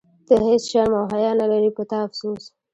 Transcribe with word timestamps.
ته 0.27 0.33
هیڅ 0.45 0.63
شرم 0.71 0.93
او 0.99 1.05
حیا 1.13 1.31
نه 1.39 1.45
لرې، 1.51 1.69
په 1.77 1.83
تا 1.89 1.97
افسوس. 2.05 2.43